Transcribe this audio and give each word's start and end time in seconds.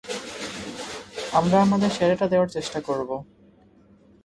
আমরা 1.33 1.57
আমাদের 1.61 1.89
সেরাটা 1.89 2.25
দেওয়ার 2.27 2.49
চেষ্টা 2.49 2.79
করবো। 2.81 3.15